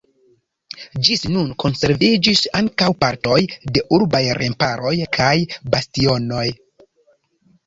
Ĝis 1.09 1.19
nun 1.33 1.51
konserviĝis 1.63 2.41
ankaŭ 2.59 2.87
partoj 3.05 3.37
de 3.77 3.85
urbaj 3.99 4.23
remparoj 4.41 4.95
kaj 5.19 5.31
bastionoj. 5.77 6.49